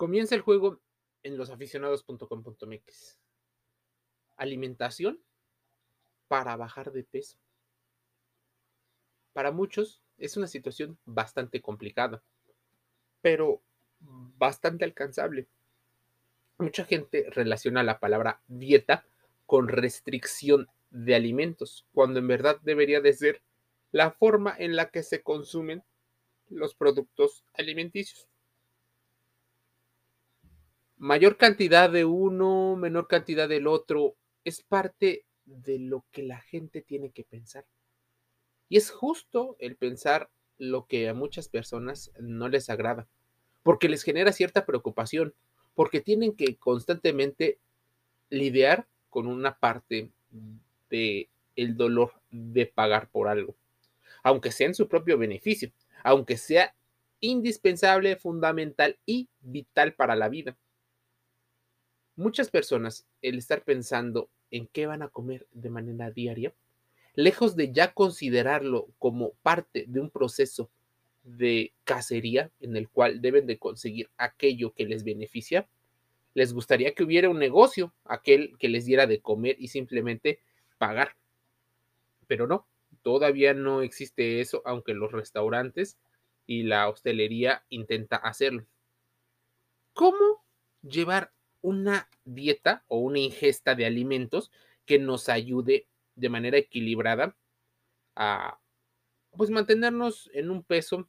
[0.00, 0.80] Comienza el juego
[1.22, 3.18] en losaficionados.com.mx.
[4.38, 5.22] Alimentación
[6.26, 7.36] para bajar de peso.
[9.34, 12.22] Para muchos es una situación bastante complicada,
[13.20, 13.60] pero
[13.98, 15.48] bastante alcanzable.
[16.56, 19.04] Mucha gente relaciona la palabra dieta
[19.44, 23.42] con restricción de alimentos, cuando en verdad debería de ser
[23.92, 25.84] la forma en la que se consumen
[26.48, 28.30] los productos alimenticios.
[31.00, 36.82] Mayor cantidad de uno, menor cantidad del otro, es parte de lo que la gente
[36.82, 37.64] tiene que pensar.
[38.68, 43.08] Y es justo el pensar lo que a muchas personas no les agrada,
[43.62, 45.32] porque les genera cierta preocupación,
[45.74, 47.58] porque tienen que constantemente
[48.28, 50.10] lidiar con una parte
[50.90, 53.56] de el dolor de pagar por algo,
[54.22, 55.72] aunque sea en su propio beneficio,
[56.04, 56.74] aunque sea
[57.20, 60.58] indispensable, fundamental y vital para la vida.
[62.20, 66.52] Muchas personas, el estar pensando en qué van a comer de manera diaria,
[67.14, 70.70] lejos de ya considerarlo como parte de un proceso
[71.22, 75.66] de cacería en el cual deben de conseguir aquello que les beneficia,
[76.34, 80.40] les gustaría que hubiera un negocio, aquel que les diera de comer y simplemente
[80.76, 81.16] pagar.
[82.26, 82.66] Pero no,
[83.00, 85.96] todavía no existe eso, aunque los restaurantes
[86.46, 88.66] y la hostelería intenta hacerlo.
[89.94, 90.44] ¿Cómo
[90.82, 94.50] llevar una dieta o una ingesta de alimentos
[94.86, 97.36] que nos ayude de manera equilibrada
[98.16, 98.58] a
[99.36, 101.08] pues mantenernos en un peso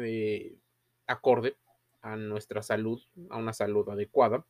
[0.00, 0.56] eh,
[1.06, 1.56] acorde
[2.00, 4.46] a nuestra salud, a una salud adecuada.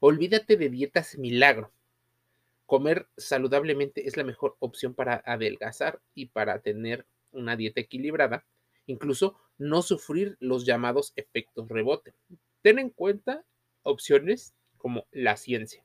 [0.00, 1.72] Olvídate de dietas milagro.
[2.66, 8.44] Comer saludablemente es la mejor opción para adelgazar y para tener una dieta equilibrada,
[8.86, 12.14] incluso no sufrir los llamados efectos rebote.
[12.62, 13.44] Ten en cuenta
[13.84, 15.84] opciones como la ciencia.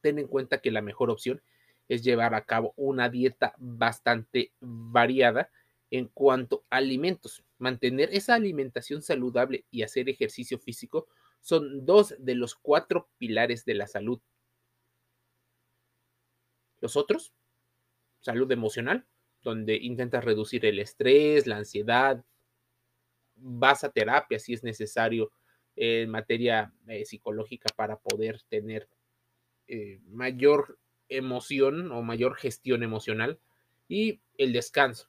[0.00, 1.42] Ten en cuenta que la mejor opción
[1.88, 5.50] es llevar a cabo una dieta bastante variada
[5.90, 7.42] en cuanto a alimentos.
[7.58, 11.08] Mantener esa alimentación saludable y hacer ejercicio físico
[11.40, 14.20] son dos de los cuatro pilares de la salud.
[16.80, 17.32] Los otros,
[18.20, 19.06] salud emocional,
[19.42, 22.24] donde intentas reducir el estrés, la ansiedad,
[23.34, 25.32] vas a terapia si es necesario
[25.82, 28.86] en materia eh, psicológica para poder tener
[29.66, 33.38] eh, mayor emoción o mayor gestión emocional
[33.88, 35.08] y el descanso.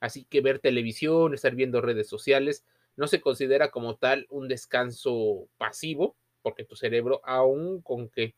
[0.00, 2.66] Así que ver televisión, estar viendo redes sociales,
[2.96, 8.34] no se considera como tal un descanso pasivo, porque tu cerebro, aún con que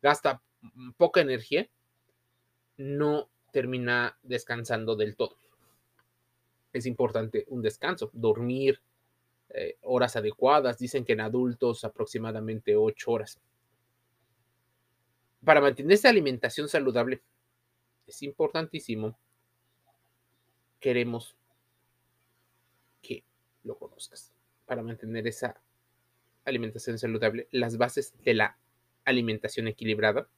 [0.00, 0.40] gasta
[0.96, 1.68] poca energía,
[2.76, 5.34] no termina descansando del todo.
[6.72, 8.80] Es importante un descanso, dormir,
[9.54, 10.78] eh, horas adecuadas.
[10.78, 13.40] Dicen que en adultos aproximadamente 8 horas.
[15.44, 17.22] Para mantener esa alimentación saludable
[18.06, 19.18] es importantísimo.
[20.78, 21.36] Queremos
[23.02, 23.24] que
[23.64, 24.32] lo conozcas.
[24.66, 25.60] Para mantener esa
[26.44, 28.58] alimentación saludable, las bases de la
[29.04, 30.28] alimentación equilibrada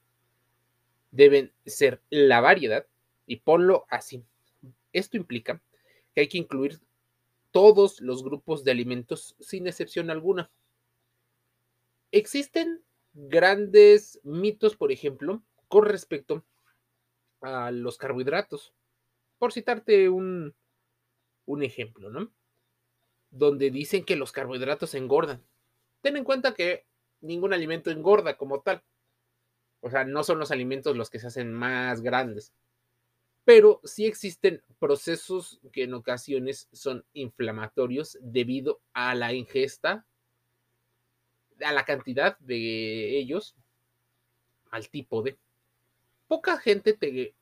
[1.11, 2.87] deben ser la variedad
[3.27, 4.23] y ponlo así.
[4.91, 5.61] Esto implica
[6.13, 6.79] que hay que incluir
[7.53, 10.51] todos los grupos de alimentos sin excepción alguna.
[12.11, 12.83] Existen
[13.13, 16.43] grandes mitos, por ejemplo, con respecto
[17.41, 18.73] a los carbohidratos.
[19.37, 20.55] Por citarte un,
[21.45, 22.33] un ejemplo, ¿no?
[23.29, 25.43] Donde dicen que los carbohidratos engordan.
[26.01, 26.85] Ten en cuenta que
[27.21, 28.83] ningún alimento engorda como tal.
[29.79, 32.51] O sea, no son los alimentos los que se hacen más grandes
[33.45, 40.05] pero sí existen procesos que en ocasiones son inflamatorios debido a la ingesta,
[41.63, 43.55] a la cantidad de ellos,
[44.71, 45.37] al tipo de.
[46.27, 47.35] Poca gente te,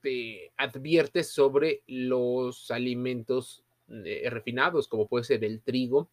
[0.00, 6.08] te advierte sobre los alimentos eh, refinados, como puede ser el trigo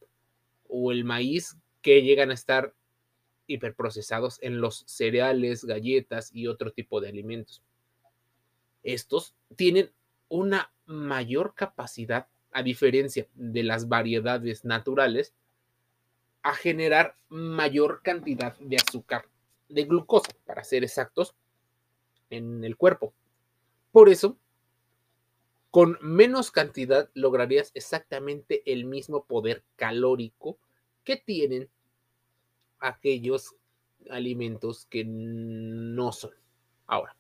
[0.68, 2.74] o el maíz, que llegan a estar
[3.46, 7.62] hiperprocesados en los cereales, galletas y otro tipo de alimentos
[8.84, 9.92] estos tienen
[10.30, 15.34] una mayor capacidad, a diferencia de las variedades naturales,
[16.44, 19.26] a generar mayor cantidad de azúcar,
[19.70, 21.36] de glucosa, para ser exactos,
[22.30, 23.14] en el cuerpo.
[23.92, 24.38] Por eso,
[25.72, 30.60] con menos cantidad lograrías exactamente el mismo poder calórico
[31.04, 31.70] que tienen
[32.80, 33.56] aquellos
[34.10, 36.34] alimentos que no son.
[36.86, 37.16] Ahora,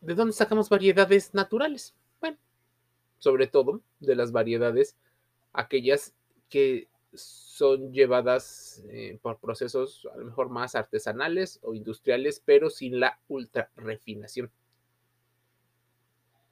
[0.00, 1.94] ¿De dónde sacamos variedades naturales?
[2.20, 2.38] Bueno,
[3.18, 4.96] sobre todo de las variedades
[5.52, 6.14] aquellas
[6.48, 13.00] que son llevadas eh, por procesos a lo mejor más artesanales o industriales, pero sin
[13.00, 14.50] la ultra refinación.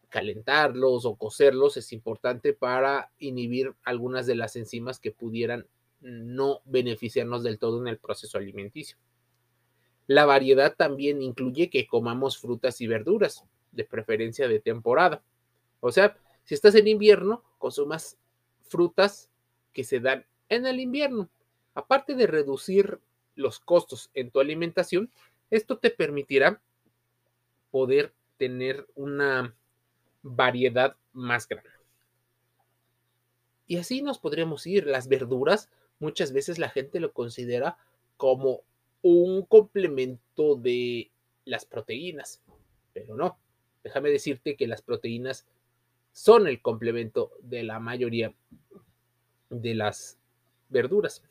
[0.08, 5.66] Calentarlos o cocerlos es importante para inhibir algunas de las enzimas que pudieran
[6.00, 8.96] no beneficiarnos del todo en el proceso alimenticio.
[10.08, 15.22] La variedad también incluye que comamos frutas y verduras, de preferencia de temporada.
[15.80, 18.16] O sea, si estás en invierno, consumas
[18.62, 19.28] frutas
[19.74, 21.28] que se dan en el invierno.
[21.74, 23.00] Aparte de reducir
[23.34, 25.10] los costos en tu alimentación,
[25.50, 26.62] esto te permitirá
[27.70, 29.54] poder tener una
[30.22, 31.70] variedad más grande.
[33.66, 34.86] Y así nos podríamos ir.
[34.86, 35.68] Las verduras,
[35.98, 37.76] muchas veces la gente lo considera
[38.16, 38.62] como
[39.02, 41.10] un complemento de
[41.44, 42.42] las proteínas,
[42.92, 43.38] pero no.
[43.82, 45.46] Déjame decirte que las proteínas
[46.12, 48.34] son el complemento de la mayoría
[49.50, 50.18] de las
[50.68, 51.22] verduras.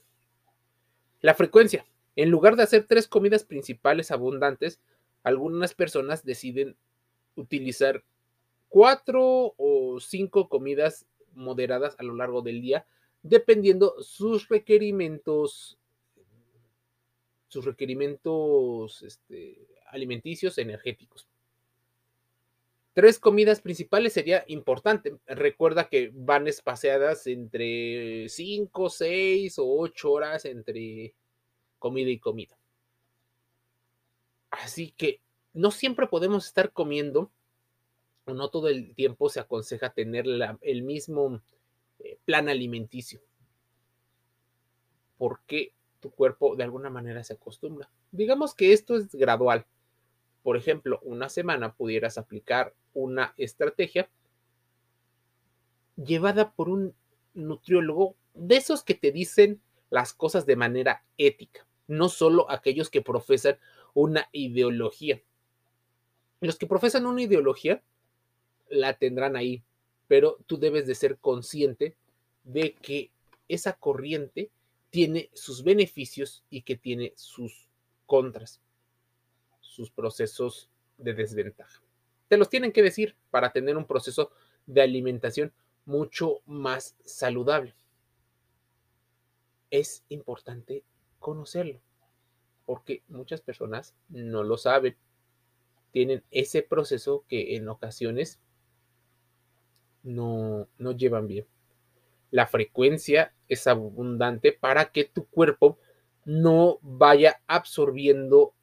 [1.21, 1.85] La frecuencia.
[2.15, 4.79] En lugar de hacer tres comidas principales abundantes,
[5.23, 6.75] algunas personas deciden
[7.35, 8.03] utilizar
[8.69, 12.87] cuatro o cinco comidas moderadas a lo largo del día,
[13.21, 15.77] dependiendo sus requerimientos,
[17.47, 21.27] sus requerimientos este, alimenticios energéticos.
[22.93, 25.17] Tres comidas principales sería importante.
[25.27, 31.13] Recuerda que van espaciadas entre cinco, seis o ocho horas entre
[31.77, 32.57] comida y comida.
[34.49, 35.21] Así que
[35.53, 37.31] no siempre podemos estar comiendo,
[38.25, 40.25] o no todo el tiempo se aconseja tener
[40.61, 41.41] el mismo
[41.99, 43.21] eh, plan alimenticio.
[45.19, 47.89] Porque tu cuerpo de alguna manera se acostumbra.
[48.11, 49.65] Digamos que esto es gradual.
[50.43, 54.09] Por ejemplo, una semana pudieras aplicar una estrategia
[55.95, 56.93] llevada por un
[57.33, 63.01] nutriólogo de esos que te dicen las cosas de manera ética, no solo aquellos que
[63.01, 63.57] profesan
[63.93, 65.21] una ideología.
[66.39, 67.81] Los que profesan una ideología
[68.69, 69.63] la tendrán ahí,
[70.07, 71.95] pero tú debes de ser consciente
[72.43, 73.11] de que
[73.47, 74.51] esa corriente
[74.97, 77.69] tiene sus beneficios y que tiene sus
[78.07, 78.63] contras
[79.59, 81.83] sus procesos de desventaja.
[82.27, 84.31] Te los tienen que decir para tener un proceso
[84.65, 85.53] de alimentación
[85.85, 87.75] mucho más saludable.
[89.69, 90.83] Es importante
[91.19, 91.79] conocerlo
[92.65, 94.97] porque muchas personas no lo saben.
[95.91, 98.39] Tienen ese proceso que en ocasiones
[100.01, 101.45] no, no llevan bien.
[102.31, 105.77] La frecuencia es abundante para que tu cuerpo
[106.25, 108.53] no vaya absorbiendo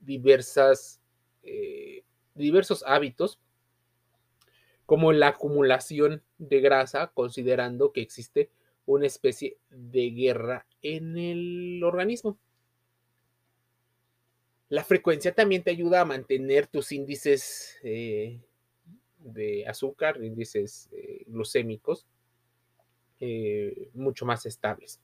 [0.00, 1.00] diversas,
[1.42, 2.02] eh,
[2.34, 3.38] diversos hábitos,
[4.86, 8.50] como la acumulación de grasa, considerando que existe
[8.86, 12.38] una especie de guerra en el organismo.
[14.68, 18.40] La frecuencia también te ayuda a mantener tus índices eh,
[19.18, 22.06] de azúcar, índices eh, glucémicos,
[23.94, 25.00] mucho más estables.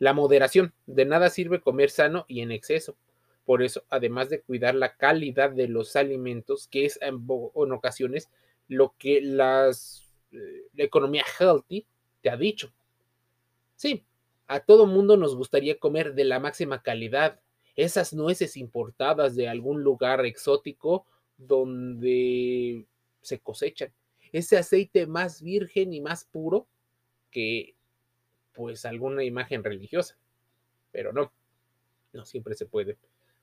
[0.00, 0.72] La moderación.
[0.86, 2.96] De nada sirve comer sano y en exceso.
[3.44, 8.28] Por eso, además de cuidar la calidad de los alimentos, que es en, ocasiones
[8.68, 11.86] lo que las, eh, la economía healthy
[12.22, 12.72] te ha dicho.
[13.76, 14.04] Sí,
[14.46, 17.40] a todo mundo nos gustaría comer de la máxima calidad,
[17.76, 22.86] esas nueces importadas de algún lugar exótico donde
[23.20, 23.92] se cosechan,
[24.32, 26.66] ese aceite más virgen y más puro
[27.30, 27.74] que
[28.52, 30.18] pues alguna imagen religiosa.
[30.92, 31.32] Pero no,
[32.12, 32.98] no siempre se puede.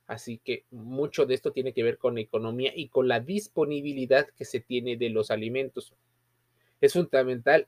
[0.05, 4.45] Así que mucho de esto tiene que ver con economía y con la disponibilidad que
[4.45, 5.93] se tiene de los alimentos.
[6.79, 7.67] Es fundamental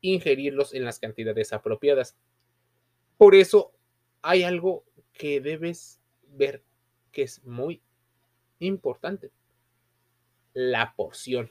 [0.00, 2.16] ingerirlos en las cantidades apropiadas.
[3.18, 3.72] Por eso
[4.22, 6.62] hay algo que debes ver
[7.12, 7.82] que es muy
[8.60, 9.30] importante.
[10.54, 11.50] La porción.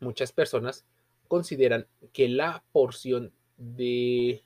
[0.00, 0.84] Muchas personas
[1.26, 4.42] consideran que la porción de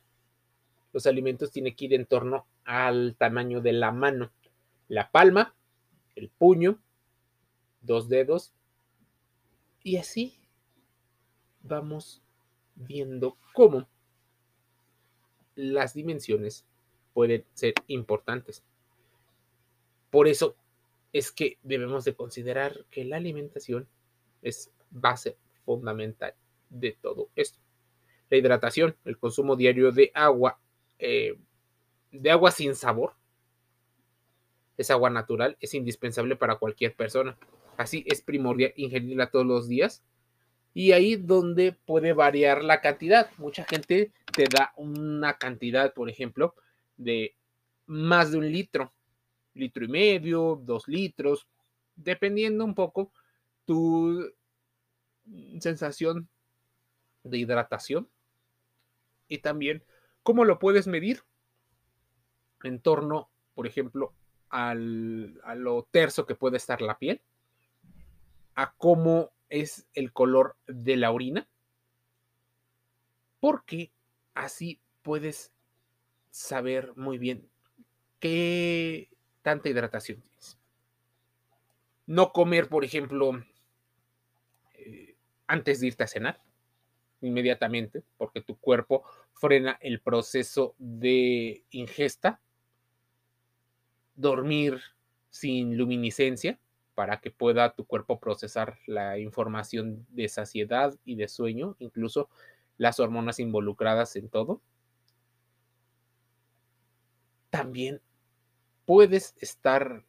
[0.92, 4.32] los alimentos tiene que ir en torno al tamaño de la mano
[4.90, 5.54] la palma,
[6.16, 6.80] el puño,
[7.80, 8.52] dos dedos
[9.84, 10.36] y así
[11.62, 12.22] vamos
[12.74, 13.88] viendo cómo
[15.54, 16.66] las dimensiones
[17.14, 18.64] pueden ser importantes.
[20.10, 20.56] Por eso
[21.12, 23.86] es que debemos de considerar que la alimentación
[24.42, 26.34] es base fundamental
[26.70, 27.58] de todo esto.
[28.30, 30.58] La hidratación, el consumo diario de agua,
[30.98, 31.36] eh,
[32.12, 33.14] de agua sin sabor,
[34.78, 37.36] es agua natural, es indispensable para cualquier persona.
[37.76, 40.02] Así es primordial ingerirla todos los días
[40.74, 43.30] Y ahí donde puede variar la cantidad.
[43.38, 46.54] Mucha gente te da una cantidad, por ejemplo,
[46.96, 47.34] de
[47.86, 48.92] más de un litro,
[49.54, 51.48] litro y medio, dos litros,
[51.96, 53.12] dependiendo un poco
[53.64, 54.32] tu
[55.60, 56.28] sensación
[57.22, 58.08] de hidratación.
[59.28, 59.84] Y también
[60.22, 61.22] cómo lo puedes medir
[62.62, 64.12] en torno, por ejemplo,
[64.48, 67.22] al, a lo terso que puede estar la piel,
[68.54, 71.48] a cómo es el color de la orina,
[73.40, 73.90] porque
[74.34, 75.52] así puedes
[76.30, 77.48] saber muy bien
[78.18, 79.08] qué
[79.42, 80.58] tanta hidratación tienes.
[82.06, 83.44] No comer, por ejemplo,
[84.74, 86.42] eh, antes de irte a cenar,
[87.20, 92.40] inmediatamente, porque tu cuerpo frena el proceso de ingesta.
[94.14, 94.80] Dormir
[95.30, 96.58] sin luminiscencia
[96.94, 102.28] para que pueda tu cuerpo procesar la información de saciedad y de sueño, incluso
[102.76, 104.60] las hormonas involucradas en todo.
[107.48, 108.00] También
[108.84, 110.04] puedes estar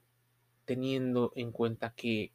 [0.65, 2.31] teniendo en cuenta que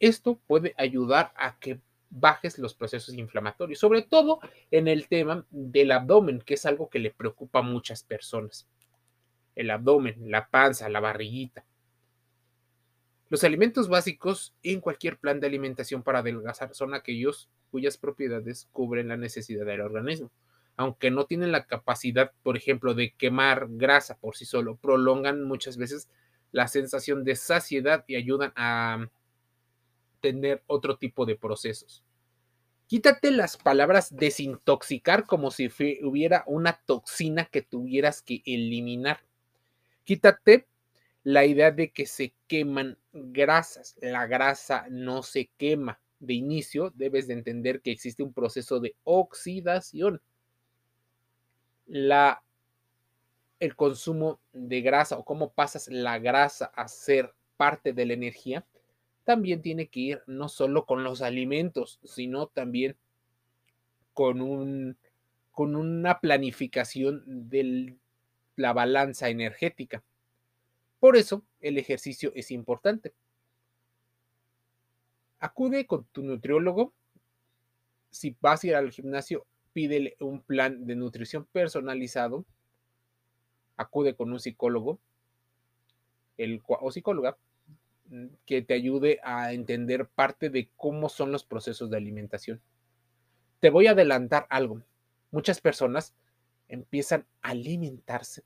[0.00, 1.80] esto puede ayudar a que
[2.12, 4.40] bajes los procesos inflamatorios, sobre todo
[4.70, 8.68] en el tema del abdomen, que es algo que le preocupa a muchas personas.
[9.56, 11.64] El abdomen, la panza, la barriguita.
[13.30, 19.08] Los alimentos básicos en cualquier plan de alimentación para adelgazar son aquellos cuyas propiedades cubren
[19.08, 20.30] la necesidad del organismo.
[20.76, 25.78] Aunque no tienen la capacidad, por ejemplo, de quemar grasa por sí solo, prolongan muchas
[25.78, 26.10] veces
[26.50, 29.08] la sensación de saciedad y ayudan a
[30.22, 32.02] tener otro tipo de procesos.
[32.86, 35.70] Quítate las palabras desintoxicar como si
[36.02, 39.20] hubiera una toxina que tuvieras que eliminar.
[40.04, 40.66] Quítate
[41.24, 43.96] la idea de que se queman grasas.
[44.00, 46.00] La grasa no se quema.
[46.20, 50.20] De inicio debes de entender que existe un proceso de oxidación.
[51.86, 52.42] La,
[53.58, 58.66] el consumo de grasa o cómo pasas la grasa a ser parte de la energía
[59.24, 62.96] también tiene que ir no solo con los alimentos, sino también
[64.12, 64.96] con, un,
[65.50, 67.96] con una planificación de
[68.56, 70.02] la balanza energética.
[71.00, 73.12] Por eso el ejercicio es importante.
[75.40, 76.92] Acude con tu nutriólogo.
[78.10, 82.44] Si vas a ir al gimnasio, pídele un plan de nutrición personalizado.
[83.76, 85.00] Acude con un psicólogo
[86.36, 87.36] el, o psicóloga
[88.46, 92.60] que te ayude a entender parte de cómo son los procesos de alimentación.
[93.60, 94.82] Te voy a adelantar algo.
[95.30, 96.14] Muchas personas
[96.68, 98.44] empiezan a alimentarse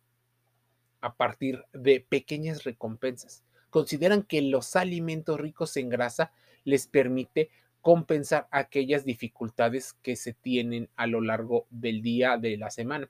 [1.00, 3.44] a partir de pequeñas recompensas.
[3.70, 6.32] Consideran que los alimentos ricos en grasa
[6.64, 12.70] les permite compensar aquellas dificultades que se tienen a lo largo del día de la
[12.70, 13.08] semana.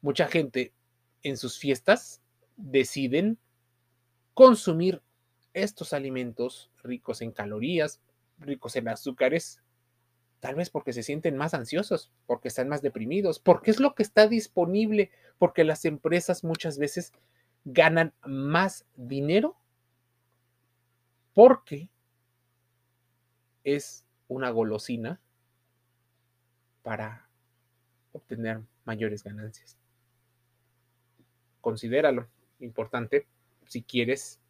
[0.00, 0.72] Mucha gente
[1.22, 2.22] en sus fiestas
[2.56, 3.38] deciden
[4.34, 5.02] consumir
[5.62, 8.00] estos alimentos ricos en calorías,
[8.38, 9.62] ricos en azúcares,
[10.40, 14.02] tal vez porque se sienten más ansiosos, porque están más deprimidos, porque es lo que
[14.02, 17.12] está disponible, porque las empresas muchas veces
[17.64, 19.56] ganan más dinero
[21.34, 21.88] porque
[23.64, 25.20] es una golosina
[26.82, 27.28] para
[28.12, 29.76] obtener mayores ganancias.
[31.60, 32.28] Considéralo
[32.60, 33.26] importante
[33.66, 34.40] si quieres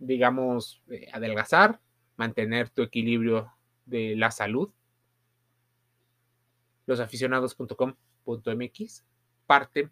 [0.00, 1.78] digamos, eh, adelgazar,
[2.16, 3.52] mantener tu equilibrio
[3.86, 4.70] de la salud.
[6.86, 9.04] Losaficionados.com.mx
[9.46, 9.90] parte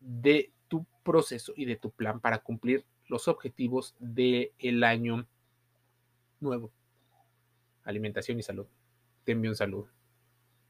[0.00, 5.26] de tu proceso y de tu plan para cumplir los objetivos del año
[6.40, 6.70] nuevo.
[7.84, 8.66] Alimentación y salud.
[9.24, 9.88] Te envío un saludo.